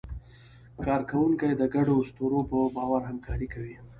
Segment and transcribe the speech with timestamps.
[0.85, 3.75] کارکوونکي د ګډو اسطورو په باور همکاري کوي.